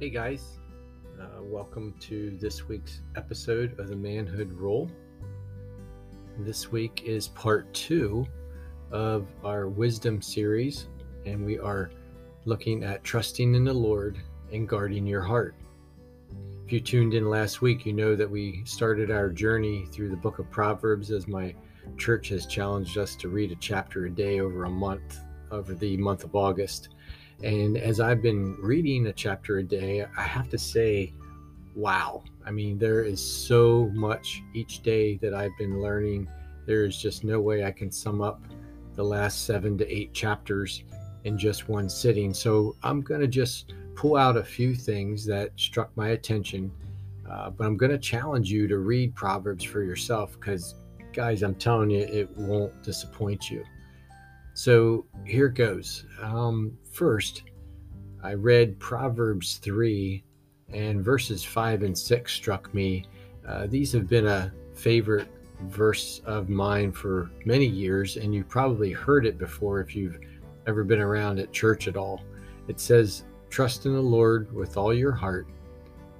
Hey 0.00 0.08
guys, 0.08 0.58
uh, 1.20 1.42
welcome 1.42 1.92
to 2.00 2.30
this 2.40 2.66
week's 2.66 3.02
episode 3.16 3.78
of 3.78 3.88
the 3.88 3.96
Manhood 3.96 4.50
Rule. 4.50 4.90
This 6.38 6.72
week 6.72 7.02
is 7.04 7.28
part 7.28 7.70
two 7.74 8.26
of 8.90 9.26
our 9.44 9.68
wisdom 9.68 10.22
series, 10.22 10.86
and 11.26 11.44
we 11.44 11.58
are 11.58 11.90
looking 12.46 12.82
at 12.82 13.04
trusting 13.04 13.54
in 13.54 13.62
the 13.62 13.74
Lord 13.74 14.18
and 14.50 14.66
guarding 14.66 15.06
your 15.06 15.20
heart. 15.20 15.54
If 16.64 16.72
you 16.72 16.80
tuned 16.80 17.12
in 17.12 17.28
last 17.28 17.60
week, 17.60 17.84
you 17.84 17.92
know 17.92 18.16
that 18.16 18.30
we 18.30 18.64
started 18.64 19.10
our 19.10 19.28
journey 19.28 19.84
through 19.92 20.08
the 20.08 20.16
book 20.16 20.38
of 20.38 20.50
Proverbs 20.50 21.10
as 21.10 21.28
my 21.28 21.54
church 21.98 22.30
has 22.30 22.46
challenged 22.46 22.96
us 22.96 23.14
to 23.16 23.28
read 23.28 23.52
a 23.52 23.56
chapter 23.56 24.06
a 24.06 24.10
day 24.10 24.40
over 24.40 24.64
a 24.64 24.70
month, 24.70 25.20
over 25.50 25.74
the 25.74 25.98
month 25.98 26.24
of 26.24 26.34
August. 26.34 26.88
And 27.42 27.78
as 27.78 28.00
I've 28.00 28.20
been 28.20 28.56
reading 28.60 29.06
a 29.06 29.12
chapter 29.12 29.58
a 29.58 29.62
day, 29.62 30.04
I 30.16 30.22
have 30.22 30.48
to 30.50 30.58
say, 30.58 31.14
wow. 31.74 32.22
I 32.44 32.50
mean, 32.50 32.78
there 32.78 33.02
is 33.02 33.20
so 33.20 33.90
much 33.94 34.42
each 34.54 34.82
day 34.82 35.16
that 35.18 35.34
I've 35.34 35.56
been 35.58 35.80
learning. 35.80 36.28
There 36.66 36.84
is 36.84 37.00
just 37.00 37.24
no 37.24 37.40
way 37.40 37.64
I 37.64 37.72
can 37.72 37.90
sum 37.90 38.20
up 38.20 38.42
the 38.94 39.04
last 39.04 39.46
seven 39.46 39.78
to 39.78 39.94
eight 39.94 40.12
chapters 40.12 40.84
in 41.24 41.38
just 41.38 41.68
one 41.68 41.88
sitting. 41.88 42.34
So 42.34 42.76
I'm 42.82 43.00
going 43.00 43.20
to 43.20 43.28
just 43.28 43.72
pull 43.94 44.16
out 44.16 44.36
a 44.36 44.44
few 44.44 44.74
things 44.74 45.24
that 45.26 45.50
struck 45.56 45.90
my 45.96 46.08
attention. 46.10 46.70
Uh, 47.30 47.50
but 47.50 47.66
I'm 47.66 47.76
going 47.76 47.92
to 47.92 47.98
challenge 47.98 48.50
you 48.50 48.66
to 48.68 48.78
read 48.78 49.14
Proverbs 49.14 49.64
for 49.64 49.82
yourself 49.82 50.36
because, 50.38 50.74
guys, 51.12 51.42
I'm 51.42 51.54
telling 51.54 51.90
you, 51.90 52.00
it 52.00 52.30
won't 52.36 52.82
disappoint 52.82 53.50
you. 53.50 53.64
So 54.62 55.06
here 55.24 55.48
goes. 55.48 56.04
Um, 56.20 56.76
first, 56.92 57.44
I 58.22 58.34
read 58.34 58.78
Proverbs 58.78 59.56
3, 59.56 60.22
and 60.68 61.02
verses 61.02 61.42
5 61.42 61.82
and 61.82 61.96
6 61.96 62.30
struck 62.30 62.74
me. 62.74 63.06
Uh, 63.48 63.68
these 63.68 63.90
have 63.92 64.06
been 64.06 64.26
a 64.26 64.52
favorite 64.74 65.28
verse 65.62 66.20
of 66.26 66.50
mine 66.50 66.92
for 66.92 67.30
many 67.46 67.64
years, 67.64 68.18
and 68.18 68.34
you've 68.34 68.50
probably 68.50 68.92
heard 68.92 69.24
it 69.24 69.38
before 69.38 69.80
if 69.80 69.96
you've 69.96 70.18
ever 70.66 70.84
been 70.84 71.00
around 71.00 71.38
at 71.38 71.52
church 71.52 71.88
at 71.88 71.96
all. 71.96 72.22
It 72.68 72.78
says, 72.78 73.24
Trust 73.48 73.86
in 73.86 73.94
the 73.94 74.02
Lord 74.02 74.52
with 74.52 74.76
all 74.76 74.92
your 74.92 75.12
heart. 75.12 75.46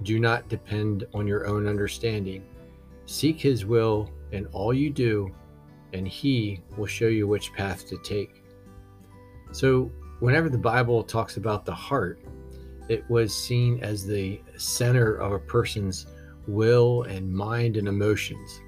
Do 0.01 0.19
not 0.19 0.49
depend 0.49 1.05
on 1.13 1.27
your 1.27 1.45
own 1.45 1.67
understanding. 1.67 2.43
Seek 3.05 3.39
his 3.39 3.67
will 3.67 4.09
in 4.31 4.47
all 4.47 4.73
you 4.73 4.89
do, 4.89 5.31
and 5.93 6.07
he 6.07 6.61
will 6.77 6.85
show 6.85 7.07
you 7.07 7.27
which 7.27 7.53
path 7.53 7.87
to 7.89 7.97
take. 7.97 8.43
So, 9.51 9.91
whenever 10.19 10.49
the 10.49 10.57
Bible 10.57 11.03
talks 11.03 11.37
about 11.37 11.65
the 11.65 11.73
heart, 11.73 12.21
it 12.89 13.09
was 13.09 13.35
seen 13.35 13.79
as 13.81 14.05
the 14.05 14.41
center 14.57 15.15
of 15.15 15.31
a 15.31 15.39
person's 15.39 16.07
will 16.47 17.03
and 17.03 17.31
mind 17.31 17.77
and 17.77 17.87
emotions. 17.87 18.61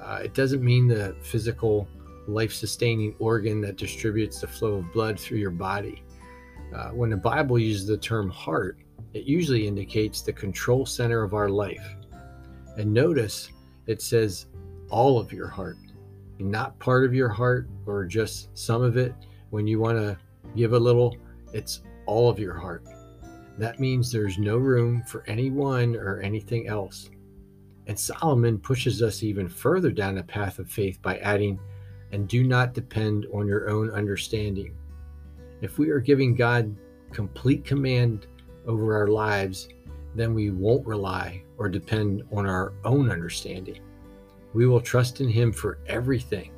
Uh, 0.00 0.20
it 0.24 0.34
doesn't 0.34 0.62
mean 0.62 0.86
the 0.86 1.16
physical, 1.20 1.88
life 2.28 2.52
sustaining 2.52 3.14
organ 3.18 3.60
that 3.60 3.76
distributes 3.76 4.40
the 4.40 4.46
flow 4.46 4.74
of 4.74 4.92
blood 4.92 5.18
through 5.18 5.38
your 5.38 5.50
body. 5.50 6.02
Uh, 6.74 6.90
when 6.90 7.10
the 7.10 7.16
Bible 7.16 7.58
uses 7.58 7.86
the 7.86 7.96
term 7.96 8.28
heart, 8.28 8.78
it 9.14 9.24
usually 9.24 9.66
indicates 9.66 10.20
the 10.20 10.32
control 10.32 10.84
center 10.84 11.22
of 11.22 11.34
our 11.34 11.48
life. 11.48 11.96
And 12.76 12.92
notice 12.92 13.50
it 13.86 14.02
says 14.02 14.46
all 14.90 15.18
of 15.18 15.32
your 15.32 15.48
heart, 15.48 15.76
not 16.38 16.78
part 16.78 17.04
of 17.04 17.14
your 17.14 17.28
heart 17.28 17.68
or 17.86 18.04
just 18.04 18.56
some 18.56 18.82
of 18.82 18.96
it. 18.96 19.14
When 19.50 19.66
you 19.66 19.80
want 19.80 19.98
to 19.98 20.18
give 20.54 20.72
a 20.72 20.78
little, 20.78 21.16
it's 21.52 21.82
all 22.06 22.28
of 22.28 22.38
your 22.38 22.54
heart. 22.54 22.84
That 23.58 23.80
means 23.80 24.10
there's 24.10 24.38
no 24.38 24.58
room 24.58 25.02
for 25.06 25.24
anyone 25.26 25.96
or 25.96 26.20
anything 26.20 26.68
else. 26.68 27.10
And 27.86 27.98
Solomon 27.98 28.58
pushes 28.58 29.02
us 29.02 29.22
even 29.22 29.48
further 29.48 29.90
down 29.90 30.16
the 30.16 30.22
path 30.22 30.58
of 30.58 30.70
faith 30.70 31.00
by 31.00 31.18
adding, 31.18 31.58
and 32.12 32.28
do 32.28 32.44
not 32.44 32.74
depend 32.74 33.26
on 33.32 33.46
your 33.46 33.70
own 33.70 33.90
understanding. 33.90 34.74
If 35.62 35.78
we 35.78 35.90
are 35.90 36.00
giving 36.00 36.34
God 36.34 36.74
complete 37.12 37.64
command 37.64 38.26
over 38.66 38.94
our 38.96 39.06
lives, 39.06 39.68
then 40.14 40.34
we 40.34 40.50
won't 40.50 40.86
rely 40.86 41.42
or 41.56 41.68
depend 41.68 42.22
on 42.32 42.46
our 42.46 42.72
own 42.84 43.10
understanding. 43.10 43.80
We 44.56 44.66
will 44.66 44.80
trust 44.80 45.20
in 45.20 45.28
Him 45.28 45.52
for 45.52 45.80
everything 45.86 46.50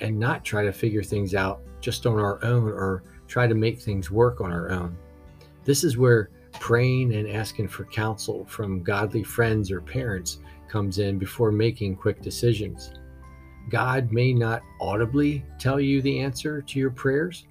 and 0.00 0.18
not 0.18 0.44
try 0.44 0.64
to 0.64 0.72
figure 0.72 1.04
things 1.04 1.32
out 1.32 1.62
just 1.80 2.04
on 2.04 2.18
our 2.18 2.44
own 2.44 2.64
or 2.64 3.04
try 3.28 3.46
to 3.46 3.54
make 3.54 3.80
things 3.80 4.10
work 4.10 4.40
on 4.40 4.50
our 4.50 4.68
own. 4.68 4.96
This 5.64 5.84
is 5.84 5.96
where 5.96 6.30
praying 6.54 7.14
and 7.14 7.30
asking 7.30 7.68
for 7.68 7.84
counsel 7.84 8.44
from 8.46 8.82
godly 8.82 9.22
friends 9.22 9.70
or 9.70 9.80
parents 9.80 10.40
comes 10.66 10.98
in 10.98 11.20
before 11.20 11.52
making 11.52 11.94
quick 11.94 12.20
decisions. 12.20 12.90
God 13.68 14.10
may 14.10 14.32
not 14.32 14.62
audibly 14.80 15.44
tell 15.60 15.78
you 15.78 16.02
the 16.02 16.18
answer 16.18 16.60
to 16.62 16.80
your 16.80 16.90
prayers, 16.90 17.46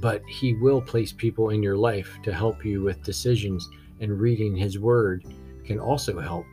but 0.00 0.22
He 0.28 0.54
will 0.54 0.80
place 0.80 1.12
people 1.12 1.50
in 1.50 1.64
your 1.64 1.76
life 1.76 2.16
to 2.22 2.32
help 2.32 2.64
you 2.64 2.80
with 2.80 3.02
decisions, 3.02 3.68
and 3.98 4.20
reading 4.20 4.54
His 4.54 4.78
Word 4.78 5.24
can 5.64 5.80
also 5.80 6.20
help. 6.20 6.46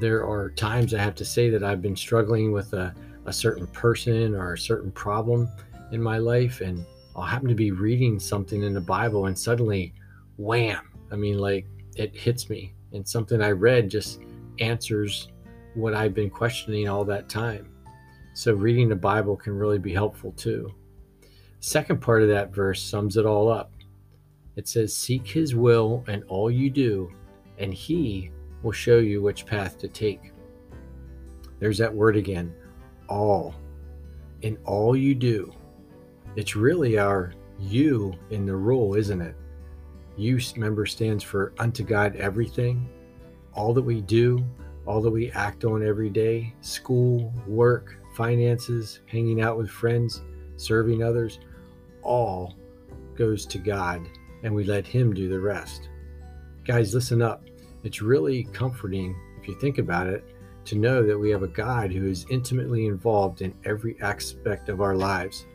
There 0.00 0.24
are 0.24 0.50
times 0.50 0.94
I 0.94 0.98
have 0.98 1.14
to 1.16 1.24
say 1.24 1.50
that 1.50 1.64
I've 1.64 1.82
been 1.82 1.96
struggling 1.96 2.52
with 2.52 2.72
a, 2.72 2.94
a 3.26 3.32
certain 3.32 3.66
person 3.68 4.34
or 4.34 4.52
a 4.52 4.58
certain 4.58 4.92
problem 4.92 5.48
in 5.92 6.02
my 6.02 6.18
life, 6.18 6.60
and 6.60 6.84
I'll 7.16 7.24
happen 7.24 7.48
to 7.48 7.54
be 7.54 7.72
reading 7.72 8.20
something 8.20 8.62
in 8.62 8.74
the 8.74 8.80
Bible, 8.80 9.26
and 9.26 9.36
suddenly, 9.36 9.92
wham! 10.36 10.88
I 11.10 11.16
mean, 11.16 11.38
like 11.38 11.66
it 11.96 12.16
hits 12.16 12.48
me, 12.48 12.74
and 12.92 13.06
something 13.06 13.42
I 13.42 13.50
read 13.50 13.90
just 13.90 14.20
answers 14.60 15.28
what 15.74 15.94
I've 15.94 16.14
been 16.14 16.30
questioning 16.30 16.88
all 16.88 17.04
that 17.06 17.28
time. 17.28 17.72
So, 18.34 18.54
reading 18.54 18.88
the 18.88 18.96
Bible 18.96 19.36
can 19.36 19.54
really 19.54 19.78
be 19.78 19.92
helpful 19.92 20.32
too. 20.32 20.72
Second 21.60 22.00
part 22.00 22.22
of 22.22 22.28
that 22.28 22.54
verse 22.54 22.80
sums 22.80 23.16
it 23.16 23.26
all 23.26 23.50
up. 23.50 23.72
It 24.54 24.68
says, 24.68 24.96
Seek 24.96 25.26
his 25.26 25.56
will 25.56 26.04
in 26.06 26.22
all 26.24 26.50
you 26.50 26.70
do, 26.70 27.12
and 27.58 27.74
he 27.74 28.30
will 28.62 28.72
show 28.72 28.98
you 28.98 29.22
which 29.22 29.46
path 29.46 29.78
to 29.78 29.88
take. 29.88 30.32
There's 31.58 31.78
that 31.78 31.94
word 31.94 32.16
again 32.16 32.54
all. 33.08 33.54
In 34.42 34.58
all 34.64 34.96
you 34.96 35.14
do. 35.14 35.52
It's 36.36 36.54
really 36.54 36.98
our 36.98 37.32
you 37.58 38.14
in 38.30 38.46
the 38.46 38.54
rule, 38.54 38.94
isn't 38.94 39.20
it? 39.20 39.34
You, 40.16 40.38
member, 40.56 40.86
stands 40.86 41.24
for 41.24 41.52
unto 41.58 41.82
God 41.82 42.16
everything. 42.16 42.88
All 43.54 43.72
that 43.74 43.82
we 43.82 44.00
do, 44.00 44.44
all 44.86 45.00
that 45.02 45.10
we 45.10 45.30
act 45.32 45.64
on 45.64 45.84
every 45.84 46.10
day, 46.10 46.54
school, 46.60 47.32
work, 47.46 47.96
finances, 48.14 49.00
hanging 49.06 49.40
out 49.40 49.56
with 49.56 49.70
friends, 49.70 50.22
serving 50.56 51.02
others, 51.02 51.40
all 52.02 52.56
goes 53.16 53.46
to 53.46 53.58
God 53.58 54.08
and 54.42 54.54
we 54.54 54.64
let 54.64 54.86
Him 54.86 55.12
do 55.12 55.28
the 55.28 55.40
rest. 55.40 55.88
Guys, 56.64 56.94
listen 56.94 57.22
up. 57.22 57.44
It's 57.84 58.02
really 58.02 58.44
comforting, 58.44 59.16
if 59.40 59.48
you 59.48 59.54
think 59.60 59.78
about 59.78 60.08
it, 60.08 60.24
to 60.66 60.76
know 60.76 61.02
that 61.06 61.18
we 61.18 61.30
have 61.30 61.42
a 61.42 61.48
God 61.48 61.92
who 61.92 62.06
is 62.06 62.26
intimately 62.30 62.86
involved 62.86 63.40
in 63.40 63.54
every 63.64 64.00
aspect 64.02 64.68
of 64.68 64.80
our 64.80 64.96
lives. 64.96 65.46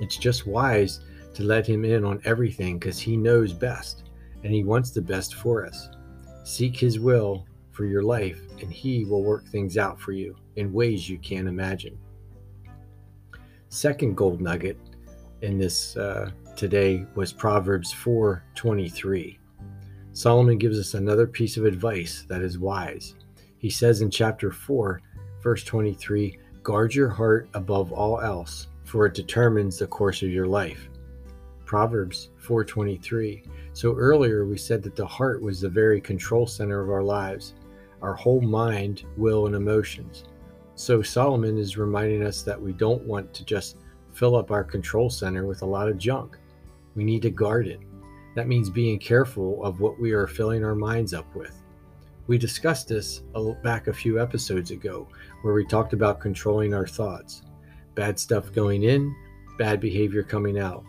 It's 0.00 0.16
just 0.16 0.46
wise 0.46 1.00
to 1.34 1.42
let 1.42 1.66
Him 1.66 1.84
in 1.84 2.04
on 2.04 2.20
everything 2.24 2.78
because 2.78 2.98
He 2.98 3.16
knows 3.16 3.52
best 3.52 4.04
and 4.42 4.52
He 4.52 4.64
wants 4.64 4.90
the 4.90 5.02
best 5.02 5.34
for 5.34 5.66
us. 5.66 5.88
Seek 6.44 6.76
His 6.76 6.98
will 6.98 7.46
for 7.72 7.84
your 7.84 8.02
life, 8.02 8.40
and 8.60 8.72
He 8.72 9.04
will 9.04 9.22
work 9.22 9.46
things 9.46 9.76
out 9.76 10.00
for 10.00 10.12
you 10.12 10.36
in 10.56 10.72
ways 10.72 11.08
you 11.08 11.18
can't 11.18 11.46
imagine. 11.46 11.98
Second 13.68 14.16
gold 14.16 14.40
nugget 14.40 14.78
in 15.42 15.58
this 15.58 15.96
uh, 15.96 16.30
today 16.56 17.04
was 17.14 17.32
Proverbs 17.32 17.92
4:23. 17.92 19.38
Solomon 20.18 20.58
gives 20.58 20.80
us 20.80 20.94
another 20.94 21.28
piece 21.28 21.56
of 21.56 21.64
advice 21.64 22.24
that 22.26 22.42
is 22.42 22.58
wise. 22.58 23.14
He 23.58 23.70
says 23.70 24.00
in 24.00 24.10
chapter 24.10 24.50
4, 24.50 25.00
verse 25.44 25.62
23, 25.62 26.36
"Guard 26.64 26.92
your 26.92 27.08
heart 27.08 27.48
above 27.54 27.92
all 27.92 28.20
else, 28.20 28.66
for 28.82 29.06
it 29.06 29.14
determines 29.14 29.78
the 29.78 29.86
course 29.86 30.24
of 30.24 30.30
your 30.30 30.48
life." 30.48 30.90
Proverbs 31.66 32.30
4:23. 32.36 33.44
So 33.74 33.94
earlier 33.94 34.44
we 34.44 34.58
said 34.58 34.82
that 34.82 34.96
the 34.96 35.06
heart 35.06 35.40
was 35.40 35.60
the 35.60 35.68
very 35.68 36.00
control 36.00 36.48
center 36.48 36.80
of 36.80 36.90
our 36.90 37.04
lives, 37.04 37.54
our 38.02 38.14
whole 38.14 38.40
mind, 38.40 39.04
will 39.16 39.46
and 39.46 39.54
emotions. 39.54 40.24
So 40.74 41.00
Solomon 41.00 41.56
is 41.58 41.78
reminding 41.78 42.24
us 42.24 42.42
that 42.42 42.60
we 42.60 42.72
don't 42.72 43.04
want 43.04 43.32
to 43.34 43.44
just 43.44 43.76
fill 44.10 44.34
up 44.34 44.50
our 44.50 44.64
control 44.64 45.10
center 45.10 45.46
with 45.46 45.62
a 45.62 45.66
lot 45.66 45.88
of 45.88 45.96
junk. 45.96 46.36
We 46.96 47.04
need 47.04 47.22
to 47.22 47.30
guard 47.30 47.68
it. 47.68 47.78
That 48.38 48.46
means 48.46 48.70
being 48.70 49.00
careful 49.00 49.64
of 49.64 49.80
what 49.80 49.98
we 49.98 50.12
are 50.12 50.28
filling 50.28 50.64
our 50.64 50.76
minds 50.76 51.12
up 51.12 51.34
with. 51.34 51.60
We 52.28 52.38
discussed 52.38 52.86
this 52.86 53.22
back 53.64 53.88
a 53.88 53.92
few 53.92 54.22
episodes 54.22 54.70
ago, 54.70 55.08
where 55.42 55.54
we 55.54 55.66
talked 55.66 55.92
about 55.92 56.20
controlling 56.20 56.72
our 56.72 56.86
thoughts. 56.86 57.42
Bad 57.96 58.16
stuff 58.16 58.52
going 58.52 58.84
in, 58.84 59.12
bad 59.58 59.80
behavior 59.80 60.22
coming 60.22 60.56
out. 60.56 60.84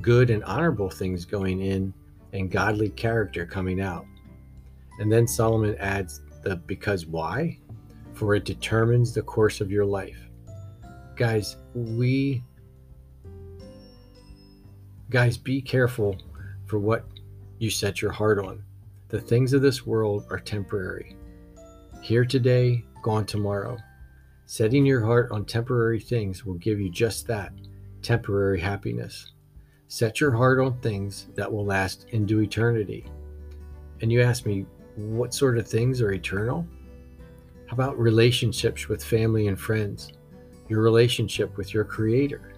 Good 0.00 0.30
and 0.30 0.42
honorable 0.42 0.90
things 0.90 1.24
going 1.24 1.60
in, 1.60 1.94
and 2.32 2.50
godly 2.50 2.88
character 2.88 3.46
coming 3.46 3.80
out. 3.80 4.04
And 4.98 5.12
then 5.12 5.28
Solomon 5.28 5.76
adds 5.78 6.22
the 6.42 6.56
because 6.56 7.06
why? 7.06 7.56
For 8.14 8.34
it 8.34 8.44
determines 8.44 9.14
the 9.14 9.22
course 9.22 9.60
of 9.60 9.70
your 9.70 9.84
life. 9.84 10.18
Guys, 11.14 11.56
we 11.72 12.42
guys 15.08 15.36
be 15.36 15.62
careful 15.62 16.16
for 16.70 16.78
what 16.78 17.04
you 17.58 17.68
set 17.68 18.00
your 18.00 18.12
heart 18.12 18.38
on. 18.38 18.62
The 19.08 19.20
things 19.20 19.52
of 19.52 19.60
this 19.60 19.84
world 19.84 20.24
are 20.30 20.38
temporary. 20.38 21.16
Here 22.00 22.24
today, 22.24 22.84
gone 23.02 23.26
tomorrow. 23.26 23.76
Setting 24.46 24.86
your 24.86 25.04
heart 25.04 25.32
on 25.32 25.44
temporary 25.44 25.98
things 25.98 26.46
will 26.46 26.54
give 26.54 26.78
you 26.78 26.88
just 26.88 27.26
that 27.26 27.52
temporary 28.02 28.60
happiness. 28.60 29.32
Set 29.88 30.20
your 30.20 30.30
heart 30.30 30.60
on 30.60 30.78
things 30.78 31.26
that 31.34 31.52
will 31.52 31.64
last 31.64 32.06
into 32.10 32.40
eternity. 32.40 33.04
And 34.00 34.12
you 34.12 34.22
ask 34.22 34.46
me, 34.46 34.64
what 34.94 35.34
sort 35.34 35.58
of 35.58 35.66
things 35.66 36.00
are 36.00 36.12
eternal? 36.12 36.64
How 37.66 37.74
about 37.74 37.98
relationships 37.98 38.88
with 38.88 39.02
family 39.02 39.48
and 39.48 39.58
friends? 39.58 40.12
Your 40.68 40.82
relationship 40.82 41.56
with 41.56 41.74
your 41.74 41.84
Creator? 41.84 42.52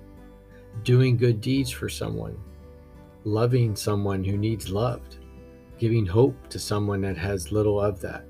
Doing 0.83 1.17
good 1.17 1.41
deeds 1.41 1.71
for 1.71 1.89
someone? 1.89 2.37
Loving 3.25 3.77
someone 3.77 4.25
who 4.25 4.37
needs 4.37 4.69
loved? 4.69 5.19
Giving 5.79 6.07
hope 6.07 6.49
to 6.49 6.59
someone 6.59 7.01
that 7.03 7.17
has 7.17 7.53
little 7.53 7.81
of 7.81 8.01
that? 8.01 8.25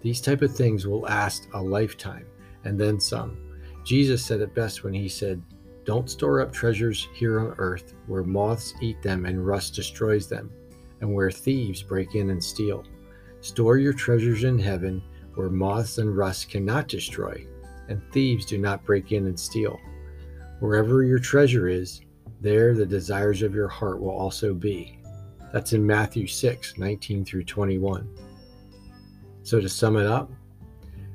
These 0.00 0.20
type 0.20 0.42
of 0.42 0.54
things 0.54 0.86
will 0.86 1.00
last 1.00 1.48
a 1.54 1.62
lifetime 1.62 2.26
and 2.64 2.78
then 2.78 2.98
some. 2.98 3.38
Jesus 3.84 4.24
said 4.24 4.40
it 4.40 4.54
best 4.54 4.84
when 4.84 4.94
he 4.94 5.08
said, 5.08 5.42
don't 5.84 6.10
store 6.10 6.42
up 6.42 6.52
treasures 6.52 7.08
here 7.14 7.40
on 7.40 7.54
earth 7.56 7.94
where 8.08 8.22
moths 8.22 8.74
eat 8.82 9.00
them 9.00 9.24
and 9.24 9.46
rust 9.46 9.74
destroys 9.74 10.28
them, 10.28 10.50
and 11.00 11.14
where 11.14 11.30
thieves 11.30 11.82
break 11.82 12.14
in 12.14 12.28
and 12.28 12.44
steal. 12.44 12.84
Store 13.40 13.78
your 13.78 13.94
treasures 13.94 14.44
in 14.44 14.58
heaven 14.58 15.02
where 15.34 15.48
moths 15.48 15.96
and 15.96 16.14
rust 16.14 16.50
cannot 16.50 16.88
destroy, 16.88 17.46
and 17.88 18.02
thieves 18.12 18.44
do 18.44 18.58
not 18.58 18.84
break 18.84 19.12
in 19.12 19.28
and 19.28 19.40
steal. 19.40 19.80
Wherever 20.60 21.04
your 21.04 21.20
treasure 21.20 21.68
is, 21.68 22.02
there 22.40 22.74
the 22.74 22.86
desires 22.86 23.42
of 23.42 23.54
your 23.54 23.68
heart 23.68 24.00
will 24.00 24.10
also 24.10 24.54
be. 24.54 24.98
That's 25.52 25.72
in 25.72 25.86
Matthew 25.86 26.26
6 26.26 26.78
19 26.78 27.24
through 27.24 27.44
21. 27.44 28.08
So, 29.42 29.60
to 29.60 29.68
sum 29.68 29.96
it 29.96 30.06
up, 30.06 30.30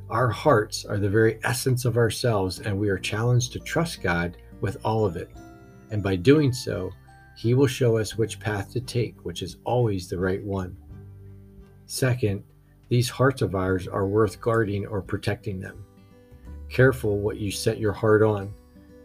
our 0.09 0.29
hearts 0.29 0.85
are 0.85 0.97
the 0.97 1.09
very 1.09 1.39
essence 1.43 1.85
of 1.85 1.97
ourselves, 1.97 2.59
and 2.59 2.77
we 2.77 2.89
are 2.89 2.97
challenged 2.97 3.53
to 3.53 3.59
trust 3.59 4.01
God 4.01 4.37
with 4.61 4.77
all 4.83 5.05
of 5.05 5.15
it. 5.15 5.29
And 5.91 6.01
by 6.01 6.15
doing 6.15 6.51
so, 6.51 6.91
He 7.37 7.53
will 7.53 7.67
show 7.67 7.97
us 7.97 8.17
which 8.17 8.39
path 8.39 8.71
to 8.73 8.81
take, 8.81 9.23
which 9.23 9.41
is 9.41 9.57
always 9.63 10.09
the 10.09 10.19
right 10.19 10.43
one. 10.43 10.75
Second, 11.85 12.43
these 12.89 13.09
hearts 13.09 13.41
of 13.41 13.55
ours 13.55 13.87
are 13.87 14.07
worth 14.07 14.41
guarding 14.41 14.85
or 14.87 15.01
protecting 15.01 15.59
them. 15.59 15.85
Careful 16.69 17.19
what 17.19 17.37
you 17.37 17.51
set 17.51 17.77
your 17.77 17.93
heart 17.93 18.23
on 18.23 18.53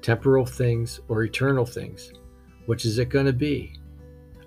temporal 0.09 0.47
things 0.47 1.01
or 1.09 1.25
eternal 1.25 1.67
things. 1.67 2.15
Which 2.65 2.87
is 2.87 2.99
it 2.99 3.11
going 3.11 3.27
to 3.27 3.33
be? 3.35 3.75